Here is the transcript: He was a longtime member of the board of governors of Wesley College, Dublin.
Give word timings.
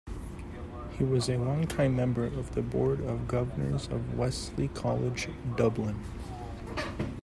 He 0.97 1.03
was 1.03 1.29
a 1.29 1.37
longtime 1.37 1.95
member 1.95 2.25
of 2.25 2.55
the 2.55 2.63
board 2.63 3.01
of 3.01 3.27
governors 3.27 3.85
of 3.89 4.17
Wesley 4.17 4.67
College, 4.69 5.29
Dublin. 5.55 5.99